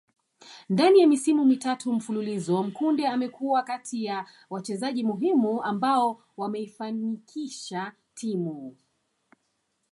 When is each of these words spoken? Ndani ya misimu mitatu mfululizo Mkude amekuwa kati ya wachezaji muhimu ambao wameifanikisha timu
Ndani 0.69 0.99
ya 0.99 1.07
misimu 1.07 1.45
mitatu 1.45 1.93
mfululizo 1.93 2.63
Mkude 2.63 3.07
amekuwa 3.07 3.63
kati 3.63 4.05
ya 4.05 4.25
wachezaji 4.49 5.03
muhimu 5.03 5.63
ambao 5.63 6.23
wameifanikisha 6.37 7.91
timu 8.15 8.75